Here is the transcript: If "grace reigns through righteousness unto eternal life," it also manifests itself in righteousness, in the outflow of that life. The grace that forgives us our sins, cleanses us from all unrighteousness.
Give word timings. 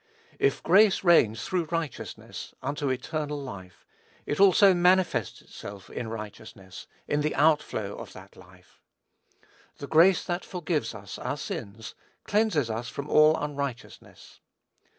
If 0.39 0.63
"grace 0.63 1.03
reigns 1.03 1.43
through 1.45 1.65
righteousness 1.65 2.55
unto 2.63 2.89
eternal 2.89 3.39
life," 3.39 3.85
it 4.25 4.39
also 4.39 4.73
manifests 4.73 5.43
itself 5.43 5.91
in 5.91 6.07
righteousness, 6.07 6.87
in 7.07 7.21
the 7.21 7.35
outflow 7.35 7.95
of 7.99 8.11
that 8.13 8.35
life. 8.35 8.81
The 9.77 9.85
grace 9.85 10.23
that 10.23 10.43
forgives 10.43 10.95
us 10.95 11.19
our 11.19 11.37
sins, 11.37 11.93
cleanses 12.23 12.67
us 12.71 12.89
from 12.89 13.11
all 13.11 13.37
unrighteousness. 13.37 14.39